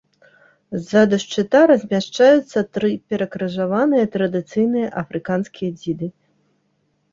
Ззаду 0.77 1.19
шчыта 1.23 1.61
размяшчаюцца 1.71 2.65
тры 2.79 2.91
перакрыжаваныя 3.13 4.09
традыцыйныя 4.17 4.87
афрыканскія 5.05 5.71
дзіды. 5.79 6.13